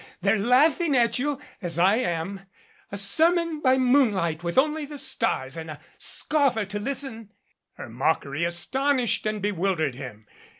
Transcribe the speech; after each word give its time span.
They're 0.21 0.35
laughing 0.35 0.97
at 0.97 1.19
you 1.19 1.39
as 1.61 1.77
I 1.77 1.97
am. 1.97 2.39
A 2.91 2.97
sermon 2.97 3.59
by 3.59 3.77
moonlight 3.77 4.43
with 4.43 4.57
only 4.57 4.83
the 4.83 4.97
stars 4.97 5.55
and 5.55 5.69
a 5.69 5.79
scoffer 5.99 6.65
to 6.65 6.79
listen!" 6.79 7.29
Her 7.77 7.87
mockery 7.87 8.43
astonished 8.43 9.27
and 9.27 9.43
bewildered 9.43 9.93
him. 9.93 10.25